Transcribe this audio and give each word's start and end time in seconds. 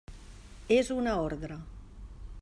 És 0.77 0.89
una 0.95 1.13
ordre. 1.25 1.59